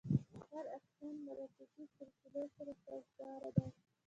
[0.51, 3.67] هر اپشن مراتبي سلسلو سره سازګاره دی.